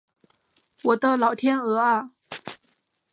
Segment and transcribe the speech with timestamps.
[0.81, 2.09] 我的老天鹅啊